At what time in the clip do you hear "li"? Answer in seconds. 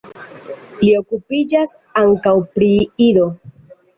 0.83-0.87